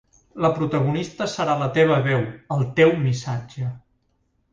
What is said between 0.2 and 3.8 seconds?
La protagonista serà la teva veu, el teu missatge.